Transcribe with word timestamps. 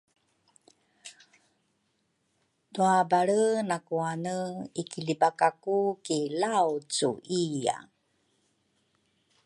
twabelre 2.73 3.41
nakuane 3.69 4.35
ikilibakaku 4.81 5.75
ki 6.05 6.17
Laucu 6.41 7.11
iya. 7.41 7.77